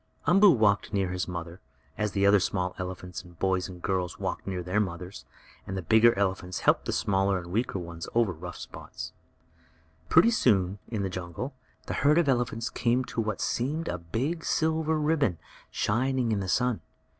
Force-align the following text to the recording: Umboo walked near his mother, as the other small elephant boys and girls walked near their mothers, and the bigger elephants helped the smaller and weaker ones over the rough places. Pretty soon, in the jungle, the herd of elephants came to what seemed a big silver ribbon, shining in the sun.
Umboo 0.25 0.49
walked 0.49 0.91
near 0.93 1.09
his 1.11 1.27
mother, 1.27 1.61
as 1.95 2.13
the 2.13 2.25
other 2.25 2.39
small 2.39 2.73
elephant 2.79 3.21
boys 3.37 3.69
and 3.69 3.83
girls 3.83 4.17
walked 4.17 4.47
near 4.47 4.63
their 4.63 4.79
mothers, 4.79 5.25
and 5.67 5.77
the 5.77 5.83
bigger 5.83 6.17
elephants 6.17 6.61
helped 6.61 6.85
the 6.85 6.91
smaller 6.91 7.37
and 7.37 7.51
weaker 7.51 7.77
ones 7.77 8.07
over 8.15 8.33
the 8.33 8.39
rough 8.39 8.65
places. 8.71 9.13
Pretty 10.09 10.31
soon, 10.31 10.79
in 10.87 11.03
the 11.03 11.09
jungle, 11.11 11.53
the 11.85 11.93
herd 12.01 12.17
of 12.17 12.27
elephants 12.27 12.71
came 12.71 13.05
to 13.05 13.21
what 13.21 13.39
seemed 13.39 13.87
a 13.87 13.99
big 13.99 14.43
silver 14.43 14.99
ribbon, 14.99 15.37
shining 15.69 16.31
in 16.31 16.39
the 16.39 16.49
sun. 16.49 16.81